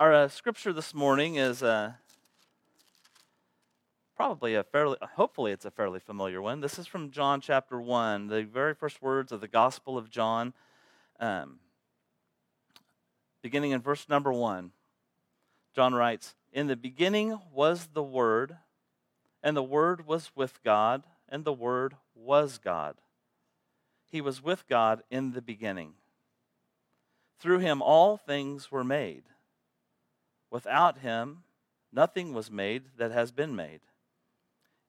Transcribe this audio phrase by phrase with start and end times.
[0.00, 1.92] Our uh, scripture this morning is uh,
[4.16, 6.62] probably a fairly, hopefully, it's a fairly familiar one.
[6.62, 10.54] This is from John chapter 1, the very first words of the Gospel of John,
[11.20, 11.58] um,
[13.42, 14.70] beginning in verse number 1.
[15.76, 18.56] John writes, In the beginning was the Word,
[19.42, 22.96] and the Word was with God, and the Word was God.
[24.10, 25.92] He was with God in the beginning.
[27.38, 29.24] Through him all things were made.
[30.50, 31.44] Without him,
[31.92, 33.80] nothing was made that has been made.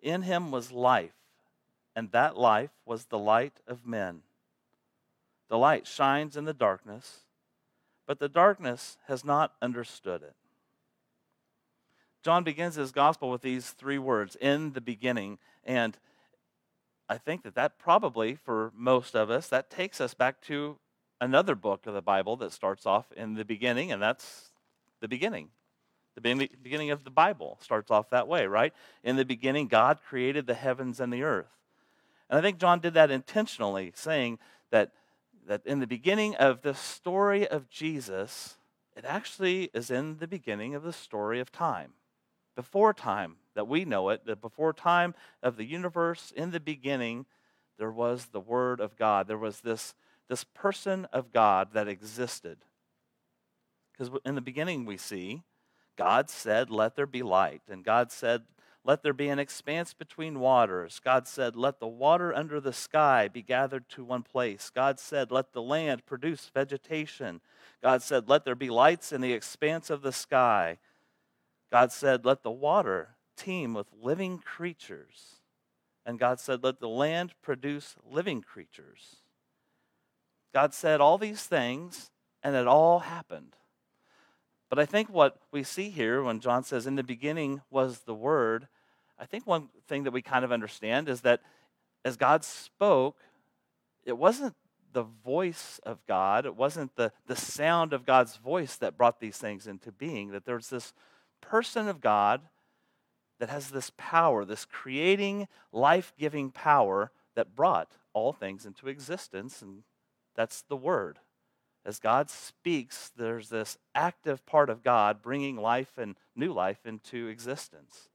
[0.01, 1.13] In him was life,
[1.95, 4.21] and that life was the light of men.
[5.49, 7.19] The light shines in the darkness,
[8.07, 10.35] but the darkness has not understood it.
[12.23, 15.39] John begins his gospel with these three words in the beginning.
[15.63, 15.97] And
[17.09, 20.77] I think that that probably, for most of us, that takes us back to
[21.19, 24.51] another book of the Bible that starts off in the beginning, and that's
[24.99, 25.49] the beginning.
[26.15, 28.73] The beginning of the Bible starts off that way, right?
[29.03, 31.51] In the beginning, God created the heavens and the earth.
[32.29, 34.39] And I think John did that intentionally, saying
[34.71, 34.91] that,
[35.47, 38.55] that in the beginning of the story of Jesus,
[38.95, 41.93] it actually is in the beginning of the story of time.
[42.55, 47.25] Before time that we know it, that before time of the universe, in the beginning,
[47.77, 49.27] there was the Word of God.
[49.27, 49.95] There was this,
[50.27, 52.57] this person of God that existed.
[53.91, 55.43] Because in the beginning, we see
[55.97, 57.61] God said, Let there be light.
[57.69, 58.43] And God said,
[58.83, 60.99] Let there be an expanse between waters.
[61.03, 64.71] God said, Let the water under the sky be gathered to one place.
[64.73, 67.41] God said, Let the land produce vegetation.
[67.81, 70.77] God said, Let there be lights in the expanse of the sky.
[71.71, 75.35] God said, Let the water teem with living creatures.
[76.05, 79.17] And God said, Let the land produce living creatures.
[80.53, 82.11] God said all these things,
[82.43, 83.55] and it all happened.
[84.71, 88.15] But I think what we see here when John says, In the beginning was the
[88.15, 88.69] Word,
[89.19, 91.41] I think one thing that we kind of understand is that
[92.05, 93.17] as God spoke,
[94.05, 94.55] it wasn't
[94.93, 99.37] the voice of God, it wasn't the, the sound of God's voice that brought these
[99.37, 100.93] things into being, that there's this
[101.41, 102.39] person of God
[103.39, 109.61] that has this power, this creating, life giving power that brought all things into existence,
[109.61, 109.83] and
[110.33, 111.19] that's the Word
[111.85, 117.27] as God speaks, there's this active part of God bringing life and new life into
[117.27, 118.09] existence.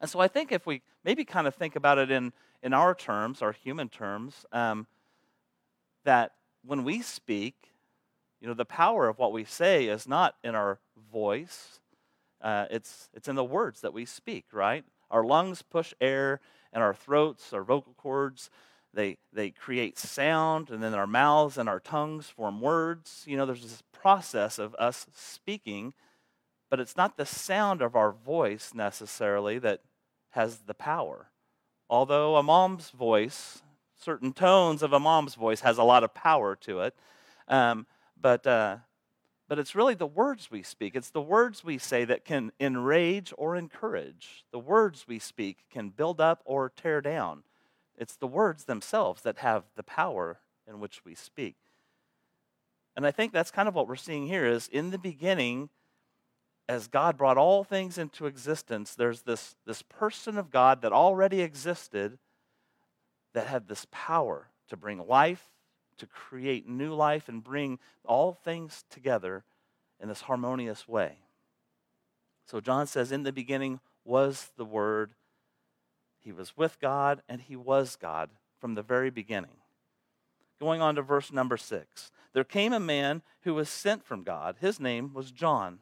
[0.00, 2.32] And so I think if we maybe kind of think about it in,
[2.62, 4.86] in our terms, our human terms, um,
[6.04, 6.32] that
[6.64, 7.72] when we speak,
[8.40, 10.78] you know, the power of what we say is not in our
[11.12, 11.80] voice,
[12.40, 14.84] uh, it's, it's in the words that we speak, right?
[15.10, 16.40] Our lungs push air,
[16.72, 18.50] and our throats, our vocal cords,
[18.92, 23.24] they, they create sound, and then our mouths and our tongues form words.
[23.26, 25.94] You know, there's this process of us speaking,
[26.68, 29.82] but it's not the sound of our voice necessarily that
[30.30, 31.30] has the power.
[31.88, 33.62] Although a mom's voice,
[33.96, 36.94] certain tones of a mom's voice, has a lot of power to it,
[37.48, 37.86] um,
[38.20, 38.78] but, uh,
[39.48, 40.94] but it's really the words we speak.
[40.94, 44.44] It's the words we say that can enrage or encourage.
[44.52, 47.42] The words we speak can build up or tear down.
[48.00, 51.56] It's the words themselves that have the power in which we speak.
[52.96, 55.68] And I think that's kind of what we're seeing here is in the beginning,
[56.66, 61.42] as God brought all things into existence, there's this, this person of God that already
[61.42, 62.18] existed
[63.34, 65.50] that had this power to bring life,
[65.98, 69.44] to create new life, and bring all things together
[70.00, 71.18] in this harmonious way.
[72.46, 75.12] So John says, In the beginning was the Word,
[76.20, 79.56] he was with God and he was God from the very beginning.
[80.60, 82.10] Going on to verse number six.
[82.32, 84.56] There came a man who was sent from God.
[84.60, 85.78] His name was John.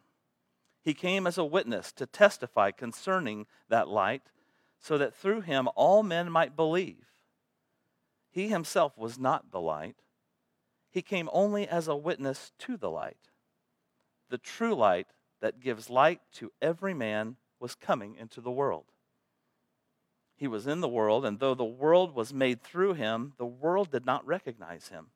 [0.82, 4.22] He came as a witness to testify concerning that light,
[4.78, 7.09] so that through him all men might believe.
[8.31, 9.97] He himself was not the light,
[10.91, 13.31] he came only as a witness to the light.
[14.31, 15.09] The true light
[15.41, 18.86] that gives light to every man was coming into the world.
[20.38, 23.90] He was in the world, and though the world was made through him, the world
[23.90, 25.08] did not recognize him.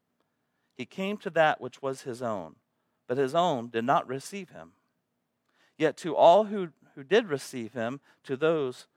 [0.75, 2.57] He came to that which was his own,
[3.07, 4.73] but his own did not receive him.
[5.79, 8.89] Yet to all who, who did receive him, to those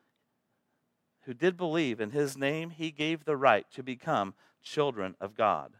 [1.25, 4.33] who did believe in his name, he gave the right to become
[4.63, 5.73] children of God.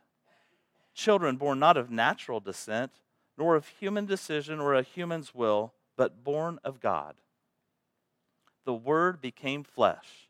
[0.94, 2.92] Children born not of natural descent,
[3.36, 7.16] nor of human decision or a human's will, but born of God.
[8.64, 10.30] The Word became flesh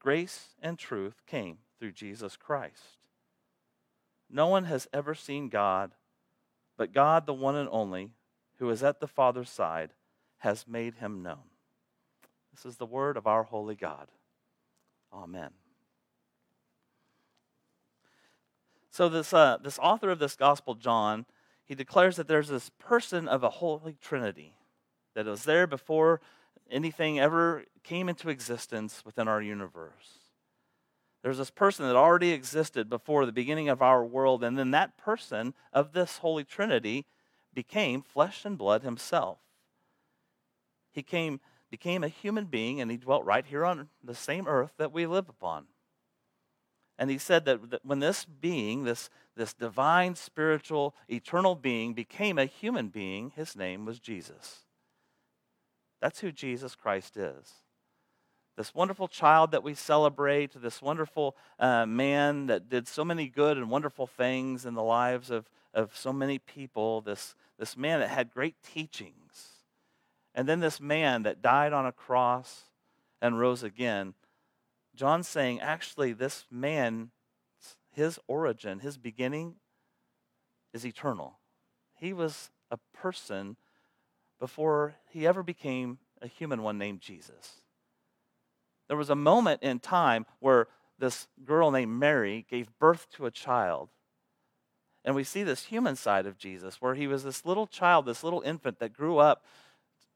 [0.00, 2.98] grace and truth came through Jesus Christ.
[4.28, 5.92] No one has ever seen God,
[6.76, 8.12] but God, the one and only,
[8.58, 9.90] who is at the Father's side,
[10.38, 11.50] has made him known.
[12.52, 14.08] This is the word of our holy God.
[15.12, 15.50] Amen.
[18.90, 21.26] So, this, uh, this author of this gospel, John,
[21.64, 24.54] he declares that there's this person of a holy trinity
[25.14, 26.20] that was there before
[26.70, 30.18] anything ever came into existence within our universe.
[31.22, 34.96] There's this person that already existed before the beginning of our world, and then that
[34.96, 37.06] person of this Holy Trinity
[37.52, 39.38] became flesh and blood himself.
[40.92, 41.40] He came,
[41.70, 45.06] became a human being, and he dwelt right here on the same earth that we
[45.06, 45.66] live upon.
[46.98, 52.38] And he said that, that when this being, this, this divine, spiritual, eternal being, became
[52.38, 54.66] a human being, his name was Jesus.
[56.00, 57.52] That's who Jesus Christ is.
[58.60, 63.56] This wonderful child that we celebrate, this wonderful uh, man that did so many good
[63.56, 68.10] and wonderful things in the lives of, of so many people, this, this man that
[68.10, 69.64] had great teachings.
[70.34, 72.64] And then this man that died on a cross
[73.22, 74.12] and rose again.
[74.94, 77.12] John's saying, actually, this man,
[77.90, 79.54] his origin, his beginning
[80.74, 81.38] is eternal.
[81.94, 83.56] He was a person
[84.38, 87.59] before he ever became a human one named Jesus.
[88.90, 90.66] There was a moment in time where
[90.98, 93.88] this girl named Mary gave birth to a child.
[95.04, 98.24] And we see this human side of Jesus, where he was this little child, this
[98.24, 99.44] little infant that grew up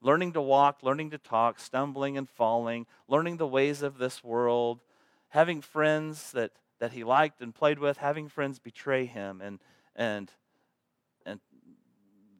[0.00, 4.80] learning to walk, learning to talk, stumbling and falling, learning the ways of this world,
[5.28, 6.50] having friends that,
[6.80, 9.60] that he liked and played with, having friends betray him, and,
[9.94, 10.32] and,
[11.24, 11.38] and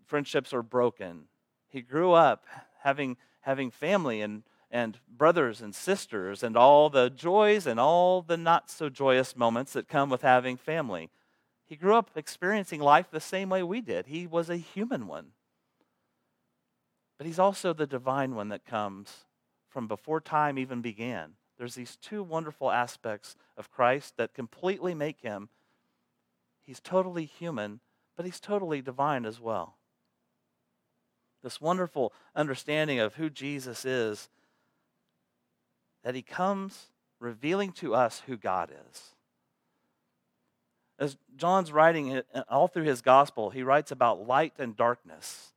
[0.05, 1.29] friendships are broken.
[1.69, 2.45] He grew up
[2.83, 4.43] having, having family and,
[4.75, 9.73] and brothers and sisters and all the joys and all the not so joyous moments
[9.73, 11.11] that come with having family.
[11.65, 14.07] He grew up experiencing life the same way we did.
[14.07, 15.29] He was a human one.
[17.17, 19.27] But he's also the divine one that comes
[19.69, 21.35] from before time even began.
[21.57, 25.51] There's these two wonderful aspects of Christ that completely make him.
[26.61, 27.79] He's totally human,
[28.17, 29.77] but he's totally divine as well
[31.45, 34.31] this wonderful understanding of who Jesus is,
[36.05, 39.03] that he comes revealing to us who God is.
[40.99, 45.53] As John's writing all through his gospel, he writes about light and darkness.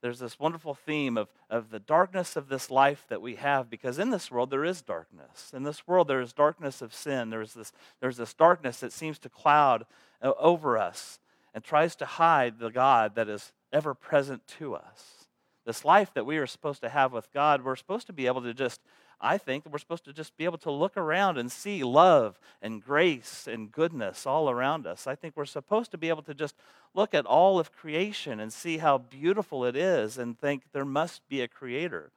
[0.00, 3.98] There's this wonderful theme of, of the darkness of this life that we have because
[3.98, 5.52] in this world there is darkness.
[5.54, 7.30] In this world there is darkness of sin.
[7.30, 9.86] There's this, there's this darkness that seems to cloud
[10.22, 11.18] uh, over us
[11.52, 15.26] and tries to hide the God that is ever present to us.
[15.66, 18.42] This life that we are supposed to have with God, we're supposed to be able
[18.42, 18.80] to just,
[19.20, 22.38] I think, that we're supposed to just be able to look around and see love
[22.62, 25.06] and grace and goodness all around us.
[25.06, 26.54] I think we're supposed to be able to just
[26.94, 31.28] look at all of creation and see how beautiful it is and think there must
[31.28, 32.12] be a creator.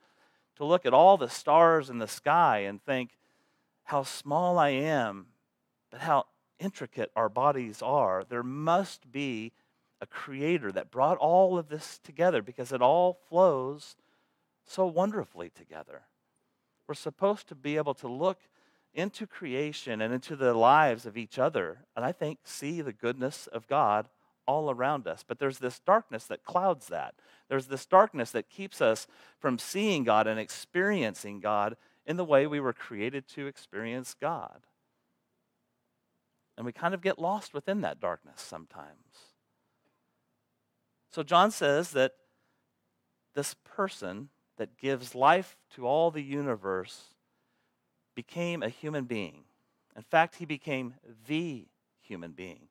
[0.57, 3.11] To look at all the stars in the sky and think
[3.85, 5.27] how small I am,
[5.89, 6.27] but how
[6.59, 8.23] intricate our bodies are.
[8.23, 9.53] There must be
[9.99, 13.95] a creator that brought all of this together because it all flows
[14.65, 16.03] so wonderfully together.
[16.91, 18.41] We're supposed to be able to look
[18.93, 23.48] into creation and into the lives of each other, and I think see the goodness
[23.48, 24.10] of God
[24.45, 25.24] all around us.
[25.25, 27.15] But there's this darkness that clouds that.
[27.48, 29.07] There's this darkness that keeps us
[29.39, 34.60] from seeing God and experiencing God in the way we were created to experience God.
[36.57, 39.31] And we kind of get lost within that darkness sometimes.
[41.10, 42.15] So John says that
[43.33, 44.27] this person
[44.58, 47.15] that gives life to all the universe
[48.15, 49.43] became a human being.
[49.96, 50.96] In fact, he became
[51.27, 51.67] the
[52.01, 52.67] human being.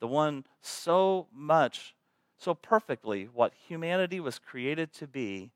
[0.00, 1.94] The one so much,
[2.38, 5.50] so perfectly what humanity was created to be.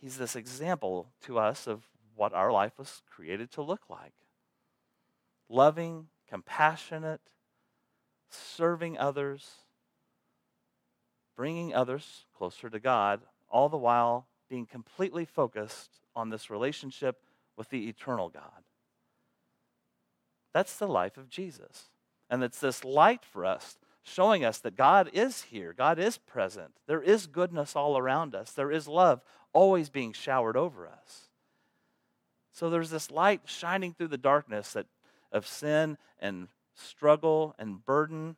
[0.00, 1.82] He's this example to us of
[2.14, 4.12] what our life was created to look like
[5.50, 7.22] loving, compassionate,
[8.28, 9.62] serving others
[11.38, 17.22] bringing others closer to God, all the while being completely focused on this relationship
[17.56, 18.64] with the eternal God.
[20.54, 21.90] That's the life of Jesus.
[22.30, 26.72] And it's this light for us showing us that God is here, God is present.
[26.86, 31.28] There is goodness all around us, there is love always being showered over us.
[32.52, 34.86] So there's this light shining through the darkness that,
[35.30, 38.36] of sin and struggle and burden,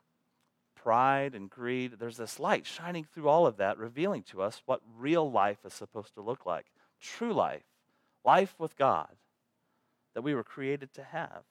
[0.82, 1.92] pride and greed.
[1.98, 5.74] There's this light shining through all of that, revealing to us what real life is
[5.74, 6.66] supposed to look like
[7.00, 7.62] true life,
[8.24, 9.08] life with God
[10.14, 11.42] that we were created to have.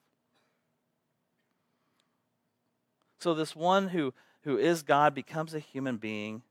[3.18, 6.42] So, this one who, who is God becomes a human being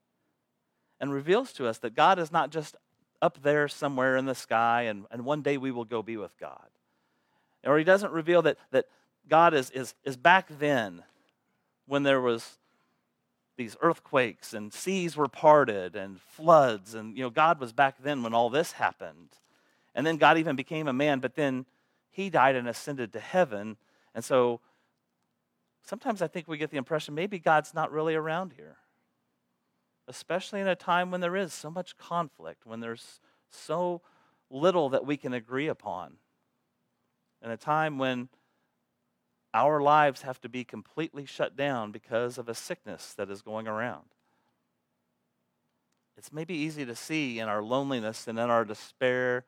[1.00, 2.76] and reveals to us that God is not just
[3.22, 6.38] up there somewhere in the sky and, and one day we will go be with
[6.38, 6.68] God.
[7.66, 8.86] Or he doesn't reveal that, that
[9.28, 11.04] God is, is, is back then
[11.88, 12.60] when there was
[13.60, 18.24] these earthquakes and seas were parted and floods and you know God was back then
[18.24, 19.36] when all this happened.
[19.94, 21.66] And then God even became a man, but then
[22.10, 23.76] he died and ascended to heaven.
[24.16, 24.62] And so
[25.84, 28.78] sometimes I think we get the impression maybe God's not really around here.
[30.08, 34.02] Especially in a time when there is so much conflict, when there's so
[34.50, 36.14] little that we can agree upon.
[37.44, 38.30] In a time when
[39.54, 43.68] our lives have to be completely shut down because of a sickness that is going
[43.68, 44.06] around.
[46.18, 49.46] It's maybe easy to see in our loneliness and in our despair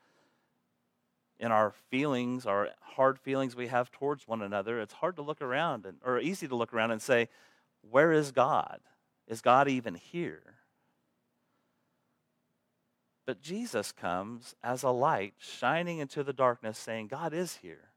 [1.42, 5.42] in our feelings, our hard feelings we have towards one another, it's hard to look
[5.42, 7.28] around and, or easy to look around and say,
[7.90, 8.80] Where is God?
[9.28, 10.58] Is God even here?
[13.26, 17.91] But Jesus comes as a light shining into the darkness, saying, God is here.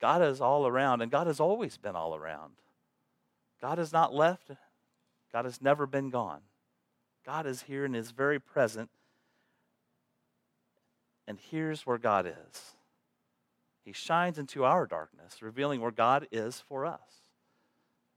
[0.00, 2.54] God is all around, and God has always been all around.
[3.60, 4.50] God has not left,
[5.32, 6.40] God has never been gone.
[7.26, 8.90] God is here and is very present
[11.28, 12.74] and here's where God is
[13.84, 17.28] He shines into our darkness, revealing where God is for us,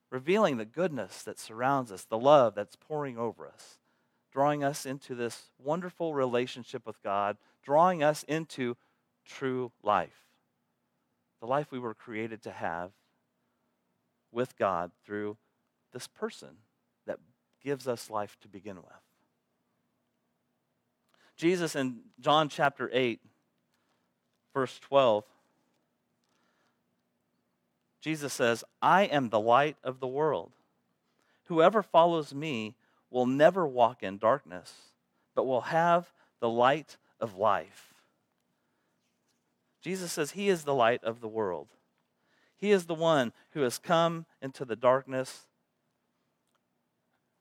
[0.09, 3.79] revealing the goodness that surrounds us, the love that's pouring over us,
[4.31, 8.77] drawing us into this wonderful relationship with God, drawing us into
[9.25, 10.30] true life,
[11.41, 12.91] the life we were created to have
[14.31, 15.37] with God through
[15.91, 16.49] this person
[17.05, 17.19] that
[17.63, 18.85] gives us life to begin with.
[21.35, 23.19] Jesus in John chapter 8,
[24.53, 25.25] verse 12,
[27.99, 30.51] Jesus says, I am the light of the world.
[31.45, 32.75] Whoever follows me
[33.09, 34.73] will never walk in darkness,
[35.35, 37.90] but will have the light of life.
[39.81, 41.69] Jesus says he is the light of the world.
[42.55, 45.47] He is the one who has come into the darkness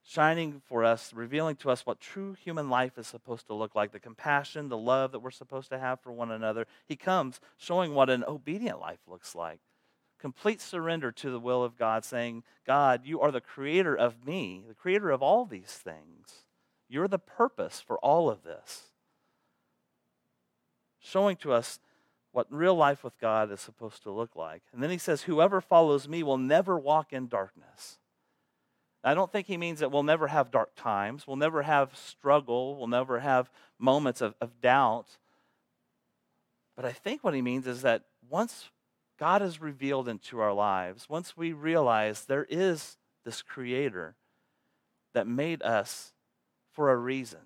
[0.03, 3.91] shining for us, revealing to us what true human life is supposed to look like
[3.91, 6.65] the compassion, the love that we're supposed to have for one another.
[6.85, 9.59] He comes showing what an obedient life looks like.
[10.19, 14.65] Complete surrender to the will of God, saying, God, you are the creator of me,
[14.67, 16.45] the creator of all these things.
[16.89, 18.91] You're the purpose for all of this.
[20.99, 21.79] Showing to us
[22.31, 24.63] what real life with God is supposed to look like.
[24.73, 27.99] And then he says, Whoever follows me will never walk in darkness
[29.03, 32.75] I don't think he means that we'll never have dark times, we'll never have struggle,
[32.77, 35.17] we'll never have moments of, of doubt.
[36.75, 38.69] But I think what he means is that once
[39.19, 44.15] God is revealed into our lives, once we realize there is this creator
[45.13, 46.13] that made us
[46.71, 47.39] for a reason,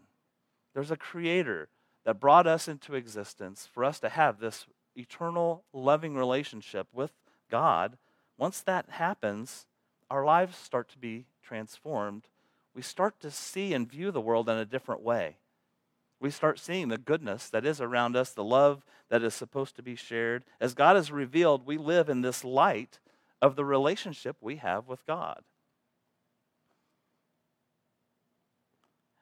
[0.73, 1.69] there's a creator
[2.05, 7.11] that brought us into existence for us to have this eternal, loving relationship with
[7.49, 7.97] God.
[8.37, 9.65] Once that happens,
[10.09, 12.27] our lives start to be transformed,
[12.73, 15.37] we start to see and view the world in a different way.
[16.19, 19.83] We start seeing the goodness that is around us, the love that is supposed to
[19.83, 20.43] be shared.
[20.59, 22.99] As God is revealed, we live in this light
[23.41, 25.41] of the relationship we have with God.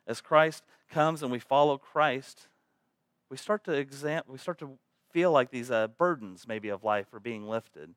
[0.05, 2.47] As Christ comes and we follow Christ,
[3.33, 4.77] we start to exam- we start to
[5.09, 7.95] feel like these uh, burdens maybe of life are being lifted.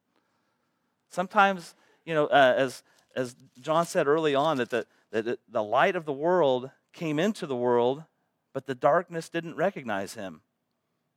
[1.10, 1.74] Sometimes,
[2.06, 2.82] you know, uh, as
[3.14, 7.46] as John said early on, that the, that the light of the world came into
[7.46, 8.04] the world,
[8.54, 10.40] but the darkness didn't recognize him.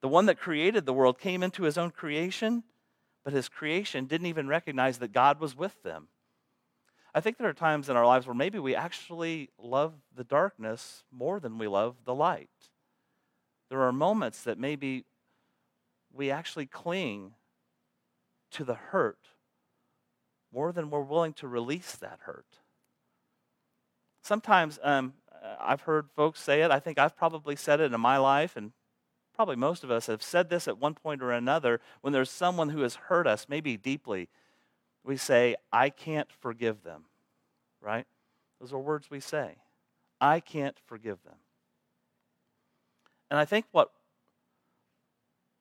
[0.01, 2.63] The one that created the world came into his own creation,
[3.23, 6.09] but his creation didn't even recognize that God was with them.
[7.15, 11.05] I think there are times in our lives where maybe we actually love the darkness
[11.09, 12.49] more than we love the light.
[13.69, 15.05] There are moments that maybe
[16.13, 17.33] we actually cling
[18.51, 19.19] to the hurt
[20.51, 22.57] more than we're willing to release that hurt.
[24.21, 25.13] Sometimes um,
[25.59, 26.71] I've heard folks say it.
[26.71, 28.71] I think I've probably said it in my life, and
[29.35, 31.79] probably most of us have said this at one point or another.
[32.01, 34.29] When there's someone who has hurt us, maybe deeply,
[35.03, 37.05] we say, I can't forgive them.
[37.81, 38.05] right?
[38.59, 39.55] Those are words we say.
[40.19, 41.35] I can't forgive them.
[43.29, 43.91] And I think what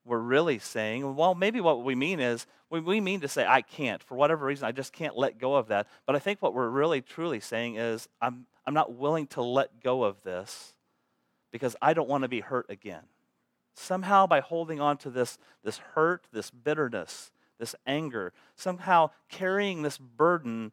[0.04, 4.02] we're really saying, well, maybe what we mean is we mean to say, I can't.
[4.02, 5.86] For whatever reason, I just can't let go of that.
[6.06, 9.82] But I think what we're really truly saying is, I'm, I'm not willing to let
[9.82, 10.74] go of this
[11.50, 13.04] because I don't want to be hurt again.
[13.74, 19.98] Somehow, by holding on to this, this hurt, this bitterness, this anger, somehow carrying this
[19.98, 20.72] burden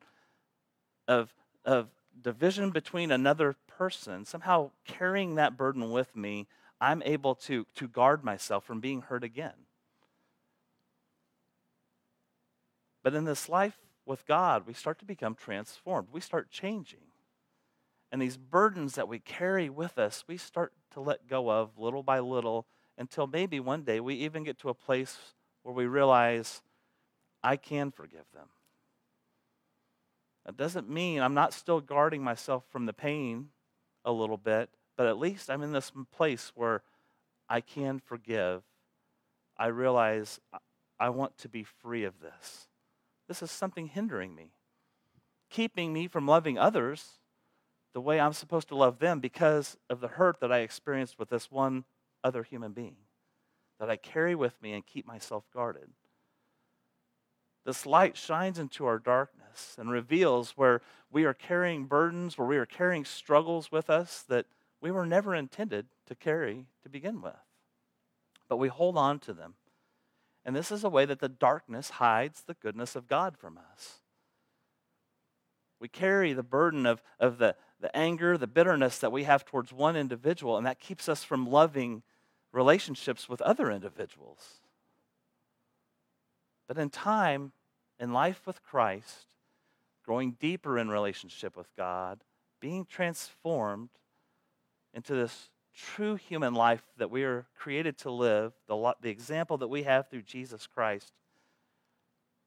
[1.07, 1.33] of,
[1.63, 1.87] of
[2.21, 6.47] division between another person, somehow carrying that burden with me,
[6.79, 9.53] I'm able to, to guard myself from being hurt again.
[13.03, 16.09] But in this life with God, we start to become transformed.
[16.11, 16.99] We start changing.
[18.11, 22.03] And these burdens that we carry with us, we start to let go of little
[22.03, 22.65] by little
[22.97, 25.17] until maybe one day we even get to a place
[25.63, 26.61] where we realize,
[27.43, 28.47] I can forgive them.
[30.45, 33.49] That doesn't mean I'm not still guarding myself from the pain
[34.03, 36.83] a little bit, but at least I'm in this place where
[37.49, 38.63] I can forgive.
[39.57, 40.39] I realize
[40.99, 42.67] I want to be free of this.
[43.27, 44.51] This is something hindering me,
[45.49, 47.19] keeping me from loving others
[47.93, 51.29] the way I'm supposed to love them because of the hurt that I experienced with
[51.29, 51.85] this one
[52.23, 52.97] other human being
[53.79, 55.89] that I carry with me and keep myself guarded.
[57.65, 62.57] This light shines into our darkness and reveals where we are carrying burdens, where we
[62.57, 64.45] are carrying struggles with us that
[64.85, 67.33] we were never intended to carry to begin with.
[68.47, 69.55] But we hold on to them.
[70.45, 74.01] And this is a way that the darkness hides the goodness of God from us.
[75.79, 79.73] We carry the burden of, of the, the anger, the bitterness that we have towards
[79.73, 82.03] one individual, and that keeps us from loving
[82.51, 84.59] relationships with other individuals.
[86.67, 87.53] But in time,
[87.99, 89.33] in life with Christ,
[90.05, 92.19] growing deeper in relationship with God,
[92.61, 93.89] being transformed
[94.95, 99.67] into this true human life that we are created to live, the, the example that
[99.67, 101.11] we have through Jesus Christ,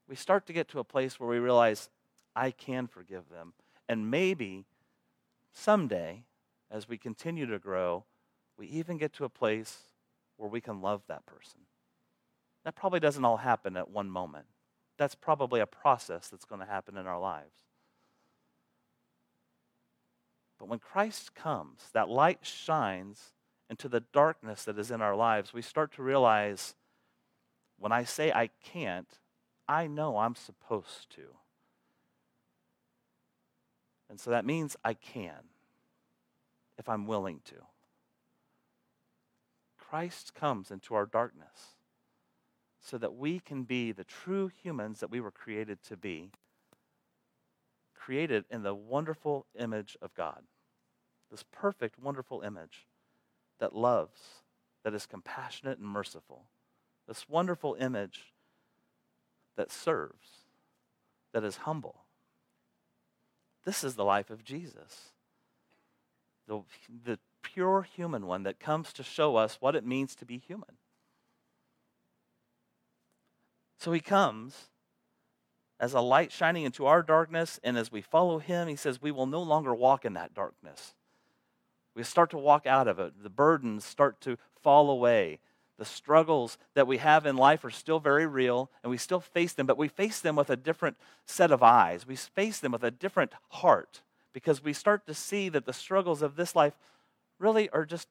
[0.09, 1.91] we start to get to a place where we realize,
[2.35, 3.53] I can forgive them.
[3.89, 4.65] And maybe
[5.53, 6.25] someday,
[6.71, 8.05] as we continue to grow,
[8.57, 9.77] we even get to a place
[10.39, 11.61] where we can love that person.
[12.65, 14.47] That probably doesn't all happen at one moment.
[14.97, 17.55] That's probably a process that's going to happen in our lives.
[20.59, 23.33] But when Christ comes, that light shines
[23.71, 25.53] into the darkness that is in our lives.
[25.53, 26.75] We start to realize
[27.79, 29.09] when I say I can't,
[29.69, 31.37] I know I'm supposed to.
[34.11, 35.45] And so that means I can
[36.79, 37.57] if I'm willing to.
[39.77, 41.77] Christ comes into our darkness
[42.81, 46.31] so that we can be the true humans that we were created to be,
[48.09, 50.41] created in the wonderful image of God.
[51.31, 52.87] This perfect, wonderful image
[53.61, 54.19] that loves,
[54.83, 56.45] that is compassionate and merciful.
[57.07, 58.33] This wonderful image
[59.57, 60.47] that serves,
[61.35, 62.07] that is humble.
[63.67, 65.11] This is the life of Jesus.
[66.47, 66.63] The,
[67.05, 70.79] the pure human one that comes to show us what it means to be human.
[73.77, 74.71] So he comes
[75.81, 79.13] as a light shining into our darkness, and as we follow him, he says we
[79.13, 80.95] will no longer walk in that darkness.
[81.95, 83.23] We start to walk out of it.
[83.23, 85.41] The burdens start to fall away.
[85.79, 89.53] The struggles that we have in life are still very real, and we still face
[89.53, 92.07] them, but we face them with a different set of eyes.
[92.07, 96.23] We face them with a different heart because we start to see that the struggles
[96.23, 96.75] of this life
[97.39, 98.09] really are just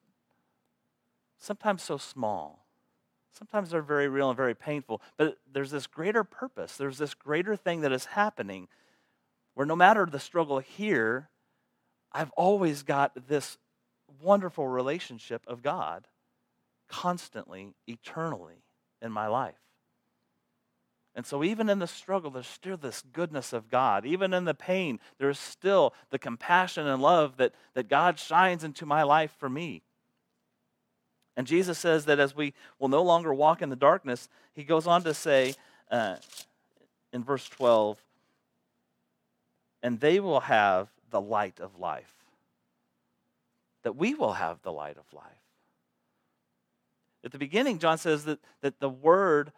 [1.37, 2.66] sometimes so small.
[3.37, 6.75] Sometimes they're very real and very painful, but there's this greater purpose.
[6.75, 8.67] There's this greater thing that is happening
[9.53, 11.29] where no matter the struggle here,
[12.11, 13.59] I've always got this
[14.21, 16.07] wonderful relationship of God
[16.87, 18.63] constantly, eternally
[19.03, 19.59] in my life.
[21.13, 24.05] And so, even in the struggle, there's still this goodness of God.
[24.05, 28.85] Even in the pain, there's still the compassion and love that, that God shines into
[28.85, 29.83] my life for me.
[31.37, 34.87] And Jesus says that as we will no longer walk in the darkness, he goes
[34.87, 35.53] on to say
[35.91, 36.15] uh,
[37.13, 38.01] in verse 12,
[39.83, 42.11] and they will have the light of life.
[43.83, 45.23] That we will have the light of life.
[47.23, 49.51] At the beginning, John says that, that the Word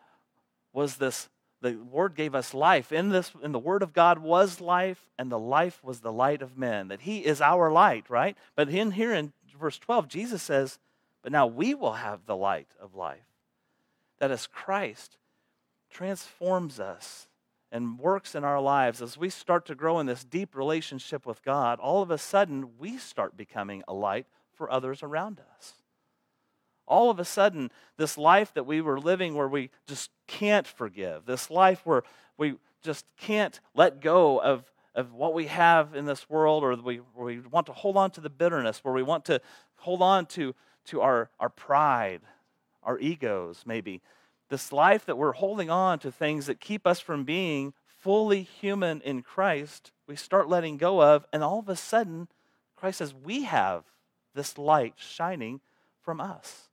[0.73, 1.29] was this,
[1.61, 2.91] the Word gave us life.
[2.91, 6.41] In this, in the Word of God was life, and the life was the light
[6.41, 6.89] of men.
[6.89, 8.35] That He is our light, right?
[8.55, 10.77] But in here in verse 12, Jesus says,
[11.21, 13.25] but now we will have the light of life.
[14.19, 15.17] That as Christ
[15.89, 17.27] transforms us
[17.71, 21.43] and works in our lives, as we start to grow in this deep relationship with
[21.43, 25.73] God, all of a sudden we start becoming a light for others around us.
[26.87, 31.25] All of a sudden, this life that we were living where we just can't forgive,
[31.25, 32.03] this life where
[32.37, 37.01] we just can't let go of, of what we have in this world, or we,
[37.15, 39.39] we want to hold on to the bitterness, where we want to
[39.77, 40.55] hold on to,
[40.89, 42.21] to our, our pride,
[42.83, 44.01] our egos, maybe
[44.49, 49.01] this life that we're holding on to things that keep us from being fully human
[49.01, 52.27] in Christ, we start letting go of, and all of a sudden,
[52.75, 53.83] Christ says, We have
[54.33, 55.61] this light shining
[56.01, 56.69] from us.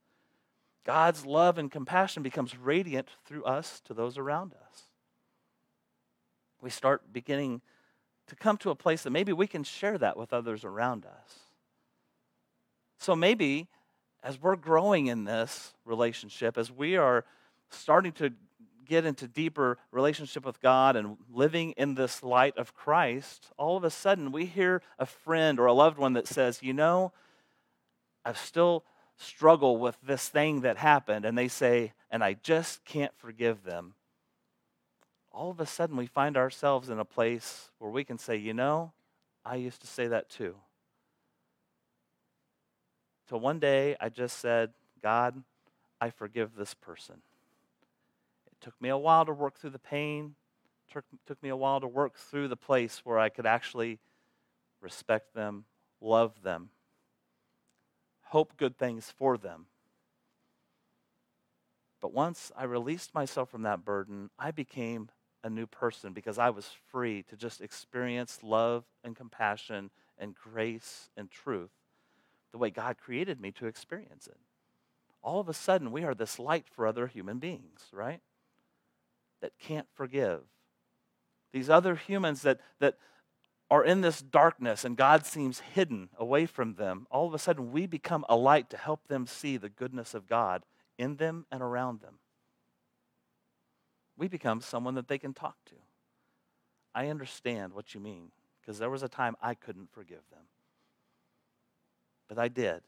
[0.85, 4.83] God's love and compassion becomes radiant through us to those around us.
[6.61, 7.61] We start beginning
[8.29, 11.41] to come to a place that maybe we can share that with others around us.
[12.99, 13.69] So maybe
[14.27, 17.25] as we're growing in this relationship, as we are
[17.71, 18.33] starting to
[18.85, 23.85] get into deeper relationship with God and living in this light of Christ, all of
[23.85, 27.13] a sudden we hear a friend or a loved one that says, You know,
[28.25, 28.85] I still
[29.17, 31.25] struggle with this thing that happened.
[31.25, 33.95] And they say, And I just can't forgive them.
[35.31, 38.55] All of a sudden we find ourselves in a place where we can say, You
[38.55, 38.93] know,
[39.45, 40.57] I used to say that too.
[43.29, 45.43] Till one day I just said, God,
[46.01, 47.17] I forgive this person.
[48.47, 50.35] It took me a while to work through the pain.
[50.93, 53.99] Took, took me a while to work through the place where I could actually
[54.81, 55.65] respect them,
[56.01, 56.71] love them,
[58.27, 59.67] hope good things for them.
[62.01, 65.09] But once I released myself from that burden, I became
[65.43, 71.11] a new person because I was free to just experience love and compassion and grace
[71.17, 71.71] and truth
[72.53, 74.39] the way God created me to experience it.
[75.23, 78.21] All of a sudden, we are this light for other human beings, right?
[79.41, 80.41] that can't forgive.
[81.53, 82.97] These other humans that, that
[83.71, 87.73] are in this darkness and God seems hidden away from them, all of a sudden
[87.73, 90.65] we become a light to help them see the goodness of God
[90.99, 92.19] in them and around them.
[94.17, 95.75] We become someone that they can talk to.
[96.95, 98.31] I understand what you mean
[98.61, 100.45] because there was a time I couldn't forgive them.
[102.29, 102.81] But I did.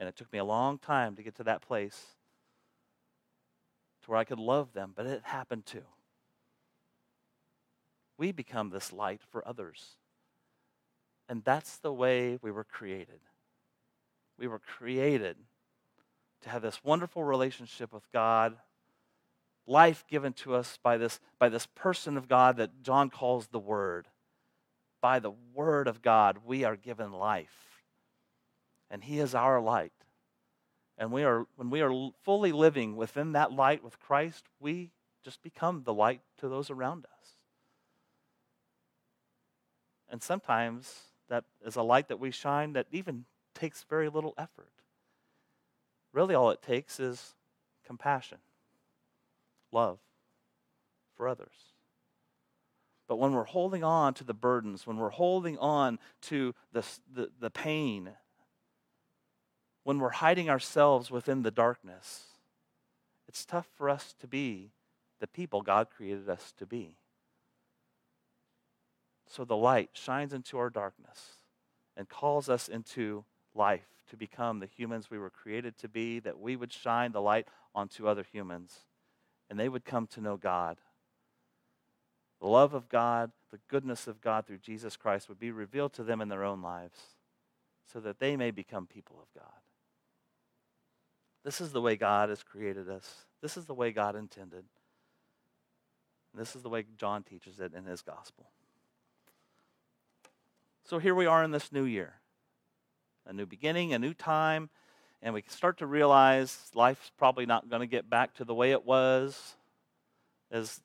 [0.00, 2.06] And it took me a long time to get to that place
[4.02, 5.84] to where I could love them, but it happened too.
[8.16, 9.96] We become this light for others.
[11.28, 13.20] And that's the way we were created.
[14.38, 15.36] We were created
[16.42, 18.56] to have this wonderful relationship with God,
[19.66, 23.58] life given to us by this, by this person of God that John calls the
[23.58, 24.06] Word.
[25.00, 27.67] By the Word of God, we are given life.
[28.90, 29.92] And He is our light.
[30.96, 34.90] And we are, when we are fully living within that light with Christ, we
[35.24, 37.18] just become the light to those around us.
[40.10, 44.70] And sometimes that is a light that we shine that even takes very little effort.
[46.12, 47.34] Really, all it takes is
[47.86, 48.38] compassion,
[49.70, 49.98] love
[51.16, 51.52] for others.
[53.06, 57.30] But when we're holding on to the burdens, when we're holding on to the, the,
[57.40, 58.10] the pain
[59.88, 62.24] when we're hiding ourselves within the darkness,
[63.26, 64.70] it's tough for us to be
[65.18, 66.98] the people God created us to be.
[69.26, 71.38] So the light shines into our darkness
[71.96, 73.24] and calls us into
[73.54, 77.22] life to become the humans we were created to be, that we would shine the
[77.22, 78.80] light onto other humans
[79.48, 80.76] and they would come to know God.
[82.42, 86.04] The love of God, the goodness of God through Jesus Christ would be revealed to
[86.04, 87.00] them in their own lives
[87.90, 89.62] so that they may become people of God.
[91.44, 93.24] This is the way God has created us.
[93.40, 94.64] This is the way God intended.
[96.34, 98.50] This is the way John teaches it in his gospel.
[100.84, 102.14] So here we are in this new year
[103.26, 104.70] a new beginning, a new time,
[105.20, 108.54] and we can start to realize life's probably not going to get back to the
[108.54, 109.56] way it was
[110.50, 110.80] as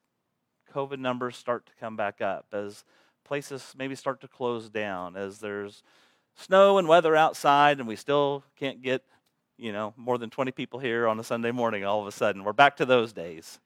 [0.74, 2.84] COVID numbers start to come back up, as
[3.24, 5.84] places maybe start to close down, as there's
[6.36, 9.04] snow and weather outside and we still can't get
[9.58, 12.44] you know, more than 20 people here on a Sunday morning all of a sudden.
[12.44, 13.60] We're back to those days.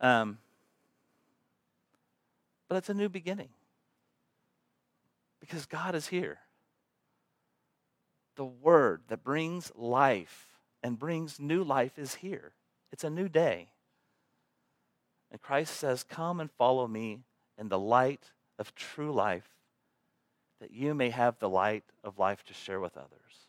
[0.00, 0.38] Um,
[2.68, 3.48] but it's a new beginning
[5.40, 6.38] because God is here.
[8.36, 10.46] The word that brings life
[10.82, 12.52] and brings new life is here.
[12.92, 13.68] It's a new day.
[15.30, 17.20] And Christ says, Come and follow me
[17.58, 19.48] in the light of true life,
[20.60, 23.47] that you may have the light of life to share with others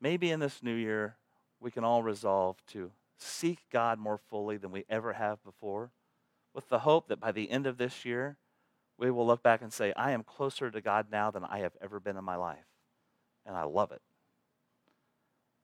[0.00, 1.16] maybe in this new year,
[1.60, 5.90] we can all resolve to seek God more fully than we ever have before
[6.54, 8.36] with the hope that by the end of this year,
[8.96, 11.76] we will look back and say, I am closer to God now than I have
[11.80, 12.66] ever been in my life.
[13.46, 14.02] And I love it.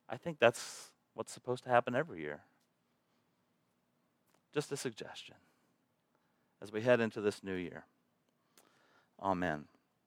[0.08, 2.42] I think that's what's supposed to happen every year.
[4.52, 5.34] Just a suggestion
[6.62, 7.84] as we head into this new year.
[9.20, 9.64] Amen.